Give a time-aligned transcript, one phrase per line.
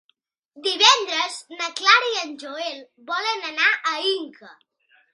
[0.67, 4.55] Divendres na Clara i en Joel volen anar a Inca.